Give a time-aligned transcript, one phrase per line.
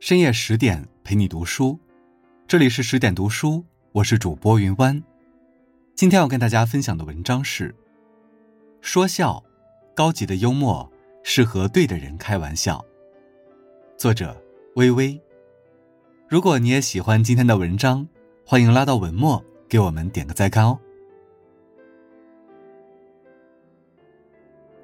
[0.00, 1.78] 深夜十点陪你读书，
[2.48, 3.62] 这里是十点读书，
[3.92, 5.00] 我是主播云湾。
[5.94, 7.74] 今天要跟大家分享的文章是：
[8.80, 9.44] 说笑，
[9.94, 10.90] 高级的幽默
[11.22, 12.82] 是和对的人开玩笑。
[13.98, 14.34] 作者
[14.76, 15.20] 微微。
[16.26, 18.08] 如果你也喜欢今天的文章，
[18.46, 20.78] 欢迎拉到文末给我们点个再看哦。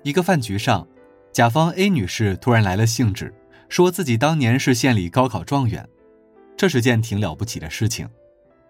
[0.02, 0.86] 一个饭局上，
[1.32, 3.32] 甲方 A 女士突然来了兴致。
[3.68, 5.88] 说自己当年是县里高考状元，
[6.56, 8.08] 这是件挺了不起的事情。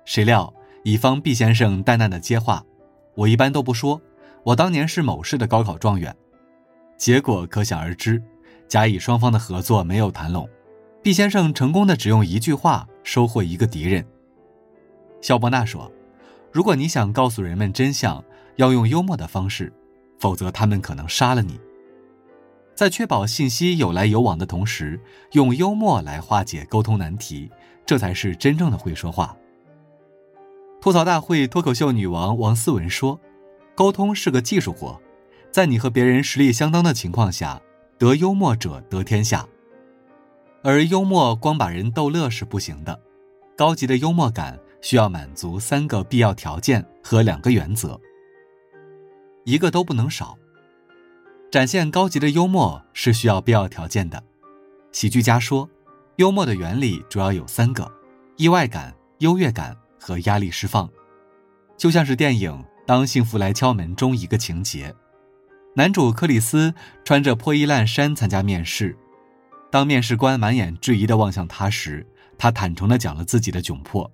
[0.05, 0.53] 谁料
[0.85, 2.65] 乙方毕先生淡淡的接话
[3.15, 4.01] ：“我一般都不说，
[4.43, 6.15] 我当年是某市的高考状元。”
[6.97, 8.23] 结果可想而知，
[8.69, 10.49] 甲乙双方的合作没有谈拢
[11.03, 14.05] 毕先生成功的只用一句话收获一个敌人。
[15.21, 15.93] 肖伯纳说
[16.51, 18.25] ：“如果你想告诉人们真相，
[18.57, 19.73] 要用幽默的方式，
[20.19, 21.61] 否则他们可能杀了你。”
[22.77, 25.01] 在确保信息有来有往的同时，
[25.33, 27.51] 用幽默来化解沟通难题，
[27.87, 29.35] 这才是真正的会说话。
[30.79, 33.19] 吐槽大会脱口秀女王王思文说
[33.75, 35.01] ：“沟通是个技术活，
[35.51, 37.61] 在你和别人实力相当的情况下，
[37.97, 39.49] 得幽默者得天下。
[40.63, 43.01] 而幽默光把人逗乐是不行的，
[43.57, 47.99] 高级的幽默感需要满足三个必要条件和两个原则，
[49.45, 50.37] 一个都不能少。”
[51.49, 54.23] 展现高级的幽默是需要必要条件的。
[54.91, 55.69] 喜剧家说，
[56.17, 57.91] 幽默的原理主要有三个：
[58.37, 60.91] 意外感、优越感和压力释放。
[61.77, 62.51] 就像是电影
[62.85, 64.93] 《当幸福来敲门》中一个情节，
[65.77, 68.97] 男主克里斯穿着破衣烂衫参加面试，
[69.71, 72.05] 当面试官满眼质疑地望向他时，
[72.37, 74.11] 他坦诚地讲了自己的窘迫：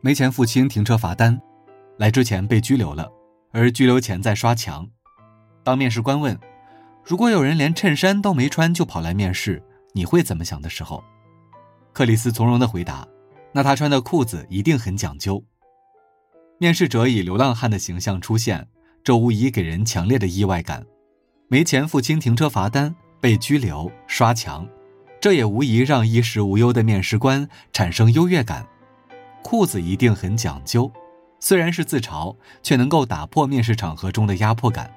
[0.00, 1.40] 没钱付清停车罚单，
[1.96, 3.08] 来之前被拘留了，
[3.52, 4.88] 而拘留前在刷墙。
[5.62, 6.36] 当面试官问。
[7.06, 9.62] 如果有人连衬衫都没穿就跑来面试，
[9.92, 11.04] 你会怎么想的时候，
[11.92, 13.06] 克里斯从容的回答
[13.54, 15.40] ：“那他穿的裤子一定很讲究。”
[16.58, 18.66] 面试者以流浪汉的形象出现，
[19.04, 20.84] 这无疑给人强烈的意外感。
[21.46, 24.68] 没钱付清停车罚单，被拘留、刷墙，
[25.20, 28.66] 这也无疑让衣食无忧的面试官产生优越感。
[29.44, 30.90] 裤子一定很讲究，
[31.38, 32.34] 虽然是自嘲，
[32.64, 34.92] 却能够打破面试场合中的压迫感。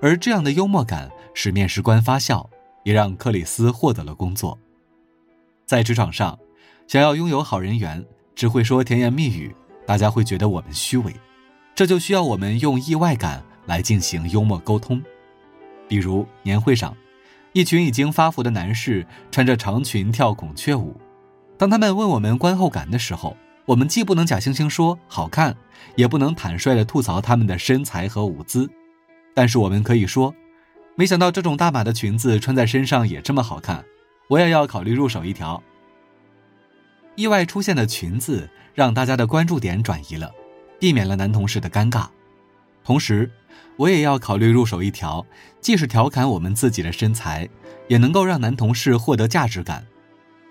[0.00, 2.48] 而这样的幽默感使面试官发笑，
[2.82, 4.58] 也让克里斯获得了工作。
[5.66, 6.38] 在职场上，
[6.86, 8.04] 想要拥有好人缘，
[8.34, 9.54] 只会说甜言蜜语，
[9.86, 11.14] 大家会觉得我们虚伪。
[11.74, 15.02] 这就需要我们用意外感来进行幽默沟通。
[15.88, 16.94] 比如年会上，
[17.52, 20.94] 一群已经发福的男士穿着长裙跳孔雀舞，
[21.56, 25.56] 当他们问我们观后感的时候，我们既不能假惺惺说好看，
[25.96, 28.68] 也不能坦率地吐槽他们的身材和舞姿。
[29.34, 30.34] 但是我们可以说，
[30.94, 33.84] 没想到这种大码的裙子穿在身上也这么好看，
[34.28, 35.62] 我也要考虑入手一条。
[37.14, 40.32] 意外出现的裙子让大家的关注点转移了，
[40.78, 42.06] 避免了男同事的尴尬。
[42.84, 43.30] 同时，
[43.76, 45.24] 我也要考虑入手一条，
[45.60, 47.48] 既是调侃我们自己的身材，
[47.88, 49.86] 也能够让男同事获得价值感。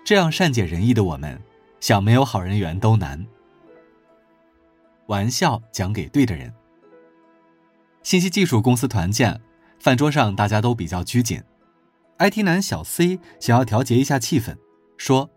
[0.04, 1.40] 这样善解人意的我们，
[1.78, 3.24] 想没有好人缘都难。
[5.06, 6.52] 玩笑讲给对的人。
[8.02, 9.40] 信息技术公司团建，
[9.82, 11.42] 饭桌上大家都比较拘谨。
[12.20, 14.56] IT 男小 C 想要调节一下气氛，
[14.96, 15.28] 说：“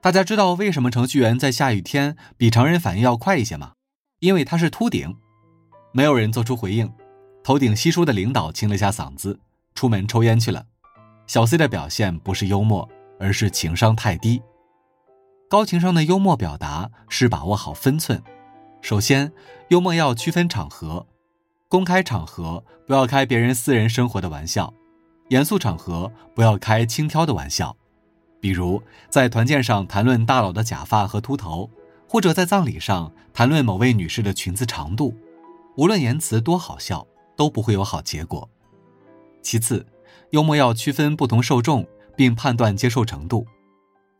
[0.00, 3.72] 大家知道为什么程序员在下雨天比常人反应要快一些吗？
[4.20, 5.14] 因为他是秃顶。”
[5.92, 6.90] 没有人做出回应。
[7.44, 9.38] 头顶稀疏的领导清了下嗓子，
[9.74, 10.64] 出门抽烟去了。
[11.26, 12.88] 小 C 的表现不是幽默，
[13.20, 14.40] 而是情商太低。
[15.50, 18.22] 高情商的幽默表达是把握好分寸。
[18.80, 19.30] 首先，
[19.68, 21.06] 幽默要区分场合。
[21.72, 24.70] 公开场合不要开别人私人生活的玩笑，
[25.30, 27.74] 严肃场合不要开轻佻的玩笑，
[28.42, 31.70] 比如在团建上谈论大佬的假发和秃头，
[32.06, 35.16] 或者在葬礼上谈论某位女士的裙子长度，
[35.78, 37.06] 无论言辞多好笑，
[37.36, 38.46] 都不会有好结果。
[39.40, 39.86] 其次，
[40.32, 43.46] 幽默要区分不同受众，并判断接受程度。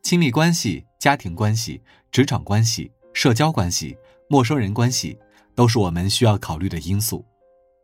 [0.01, 3.95] 亲密关系、家庭关系、职场关系、社交关系、
[4.27, 5.19] 陌生人关系，
[5.53, 7.23] 都是我们需要考虑的因素。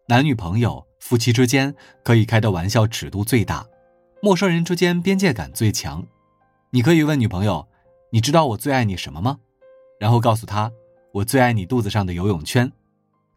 [0.09, 1.71] 男女朋友、夫妻之间
[2.03, 3.63] 可以开的玩笑尺度最大，
[4.23, 6.03] 陌生人之间边界感最强。
[6.71, 7.67] 你可以问女朋友
[8.11, 9.37] ：“你知道我最爱你什么吗？”
[10.01, 10.71] 然后告诉她
[11.13, 12.71] ：“我最爱你肚子上的游泳圈。”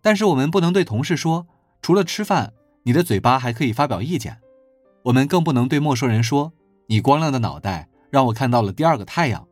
[0.00, 1.46] 但是我们不能对同事说
[1.82, 2.54] ：“除了吃饭，
[2.84, 4.38] 你的嘴巴还可以发表意见。”
[5.04, 6.54] 我们更不能对陌生人说
[6.88, 9.46] ：“你光亮的脑袋让我看到了第二个太阳。”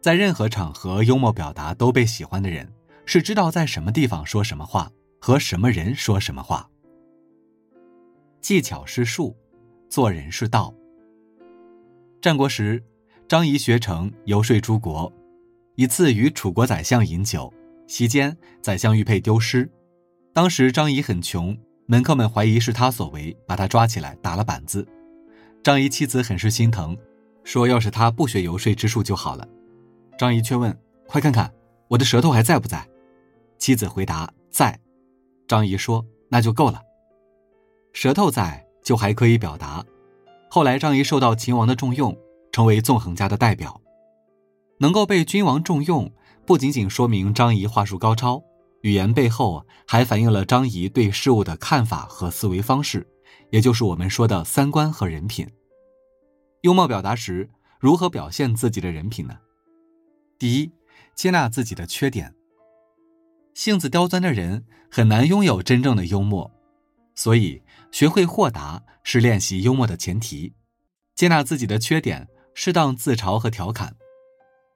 [0.00, 2.72] 在任何场合，幽默表达都被喜欢的人，
[3.04, 4.90] 是知道在什么地方说什么话。
[5.26, 6.70] 和什么人说什么话。
[8.40, 9.36] 技巧是术，
[9.88, 10.72] 做人是道。
[12.22, 12.80] 战国时，
[13.26, 15.12] 张仪学成游说诸国，
[15.74, 17.52] 一次与楚国宰相饮酒，
[17.88, 19.68] 席间宰相玉佩丢失。
[20.32, 24.86] 当时张仪很穷，门客们怀疑是他所为，把他抓起来打了板子。
[25.60, 26.96] 张仪妻子很是心疼，
[27.42, 29.48] 说要是他不学游说之术就好了。
[30.16, 31.52] 张仪却问：“快看看
[31.88, 32.88] 我的舌头还在不在？”
[33.58, 34.78] 妻子回答：“在。”
[35.48, 36.82] 张仪说：“那就够了。
[37.92, 39.84] 舌头在，就还可以表达。”
[40.50, 42.16] 后来张仪受到秦王的重用。
[42.52, 43.78] 成为纵横家的代表，
[44.78, 46.10] 能够被君王重用，
[46.46, 48.42] 不仅仅说明张仪话术高超，
[48.80, 53.06] 语言背后还反映了张仪对事物的看法和思维方式，
[53.50, 55.46] 也就是我们说的三观和人品。
[56.62, 59.36] 幽默表达时，如何表现自己的人品呢？
[60.38, 60.72] 第一，
[61.14, 62.35] 接纳自己的缺点。
[63.56, 66.52] 性子刁钻的人很难拥有真正的幽默，
[67.14, 70.52] 所以学会豁达是练习幽默的前提。
[71.14, 72.28] 接纳自己的缺点。
[72.58, 73.94] 适当自嘲和调侃，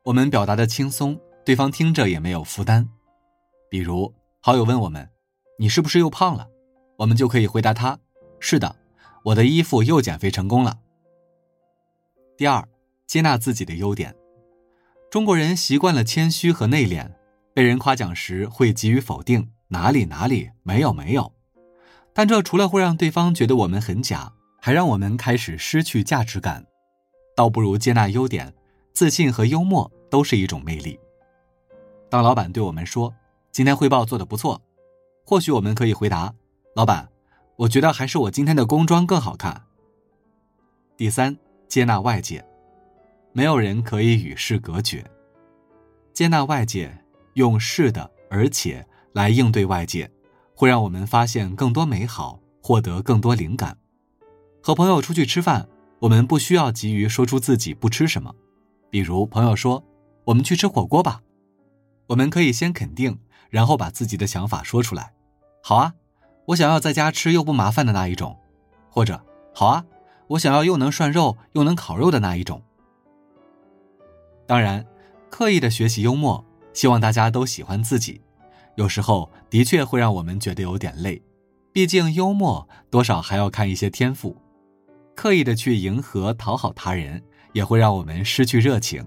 [0.05, 2.87] 我们表达的轻松，对方听着也没有负担。
[3.71, 5.09] 比如，好友问我们
[5.59, 6.47] ：“你是不是又胖了？”
[6.99, 7.99] 我们就可以回答他
[8.38, 8.77] ：“是的，
[9.25, 10.79] 我的衣服又减肥成功了。”
[12.37, 12.69] 第二，
[13.06, 14.15] 接纳自己的优点。
[15.11, 17.11] 中国人习惯了谦虚和内敛，
[17.61, 21.31] 被人夸奖时会给予否定：“哪里哪里没有没有。”
[22.15, 26.65] 但这除了会让对方觉得我们很假，还让我们开始失去价值感。
[27.37, 28.51] 倒不如接纳优点，
[28.95, 30.99] 自信和幽默都是一种魅力。
[32.09, 33.15] 当老板对我们说
[33.53, 34.59] ：“今天汇报做得不错”，
[35.27, 36.33] 或许我们可以回答
[36.75, 37.11] ：“老板，
[37.56, 39.65] 我觉得还是我今天的工装更好看。”
[40.97, 41.37] 第三，
[41.69, 42.43] 接纳外界，
[43.35, 45.05] 没有人可以与世隔绝。
[46.15, 47.05] 接纳外界，
[47.41, 50.09] 用是的而且来应对外界，
[50.55, 53.77] 会让我们发现更多美好，获得更多灵感。
[54.63, 55.69] 和朋友出去吃饭。
[56.01, 58.35] 我们不需要急于说出自己不吃什么，
[58.89, 59.85] 比如朋友说
[60.25, 61.21] ：“我们去吃火锅吧。”
[62.09, 63.19] 我们可以先肯定，
[63.51, 65.13] 然后把自己的想法说出来。
[65.63, 65.93] 好啊，
[66.47, 68.39] 我想要在家吃又不麻烦的那一种，
[68.89, 69.23] 或者
[69.53, 69.85] 好啊，
[70.29, 72.63] 我想要又能涮肉又能烤肉的那一种。
[74.47, 74.87] 当然，
[75.29, 78.20] 刻意的学习幽默，希望大家都喜欢自己，
[78.76, 81.20] 有时候的确会让我们觉得有点累，
[81.72, 84.37] 毕竟幽默多少还要看一些天赋。
[85.14, 87.22] 刻意的去迎合讨好他人，
[87.52, 89.05] 也会让我们失去热情。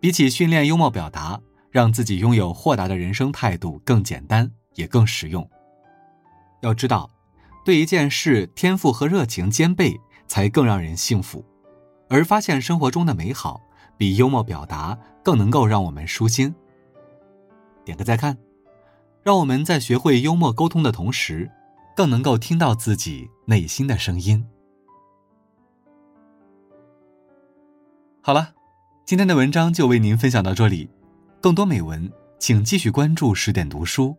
[0.00, 1.40] 比起训练幽默表达，
[1.70, 5.48] 让自己拥有豁达的人生态度更简单，也更实用。
[6.62, 7.10] 要知道，
[7.64, 11.44] 对一件事天赋和热情兼备，才更让人幸福。
[12.08, 13.60] 而发现生活中的美好，
[13.96, 16.54] 比幽默表达更能够让我们舒心。
[17.86, 18.36] 点个再看，
[19.22, 21.48] 让我们在学会幽默沟通的同时，
[21.94, 24.44] 更能够听到自己内心的声音。
[28.20, 28.54] 好了，
[29.04, 30.90] 今天的文章就为您分享到这里。
[31.40, 32.10] 更多美文，
[32.40, 34.16] 请继续关注十点读书，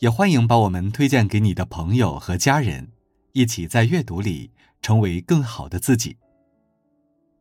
[0.00, 2.90] 也欢迎把我们推荐给你的朋友和家人，
[3.32, 4.50] 一起在阅读里
[4.82, 6.16] 成为更好的自己。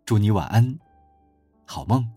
[0.05, 0.77] 祝你晚安，
[1.65, 2.14] 好梦。